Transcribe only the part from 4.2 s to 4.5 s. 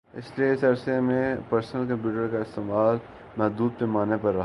پر رہا